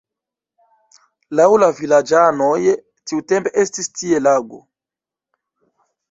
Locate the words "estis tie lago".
3.65-4.63